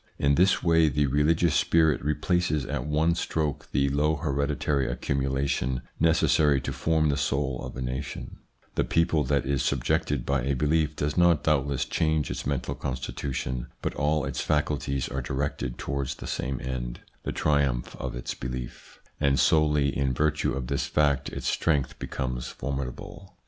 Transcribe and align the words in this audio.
In 0.17 0.33
this 0.33 0.63
way 0.63 0.89
the 0.89 1.05
religious 1.05 1.53
spirit 1.53 2.03
replaces 2.03 2.65
at 2.65 2.87
one 2.87 3.13
stroke 3.13 3.67
the 3.71 3.87
slow 3.87 4.15
hereditary 4.15 4.89
accumulation 4.89 5.83
necessary 5.99 6.59
to 6.61 6.73
form 6.73 7.09
the 7.09 7.17
soul 7.17 7.61
of 7.61 7.75
a 7.77 7.83
nation, 7.83 8.37
The 8.73 8.83
people 8.83 9.23
that 9.25 9.45
is 9.45 9.61
subjugated 9.61 10.25
by 10.25 10.41
a 10.41 10.55
belief 10.55 10.95
does 10.95 11.17
not 11.17 11.43
doubtless 11.43 11.85
change 11.85 12.31
its 12.31 12.47
mental 12.47 12.73
constitution, 12.73 13.67
but 13.83 13.93
all 13.93 14.25
its 14.25 14.41
faculties 14.41 15.07
are 15.07 15.21
directed 15.21 15.77
towards 15.77 16.15
the 16.15 16.25
same 16.25 16.59
end 16.59 17.01
the 17.21 17.29
ITS 17.29 17.41
INFLUENCE 17.41 17.43
ON 17.43 17.53
THEIR 17.53 17.53
EVOLUTION 17.53 17.71
195 17.91 17.93
triumph 17.93 17.95
of 18.13 18.15
its 18.15 18.33
belief 18.33 19.01
and 19.19 19.39
solely 19.39 19.95
in 19.95 20.13
virtue 20.15 20.53
of 20.53 20.65
this 20.65 20.87
fact 20.87 21.29
its 21.29 21.47
strength 21.47 21.99
becomes 21.99 22.47
formidable. 22.47 23.37